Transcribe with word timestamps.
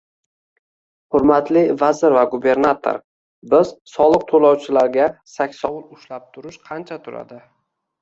Hurmatli 1.17 1.63
vazir 1.81 2.15
va 2.15 2.23
gubernator, 2.31 2.99
biz 3.53 3.75
soliq 3.93 4.27
to'lovchilarga 4.35 5.09
saksovul 5.37 5.89
ushlab 6.01 6.29
turish 6.35 6.63
qancha 6.69 7.03
turadi? 7.09 7.45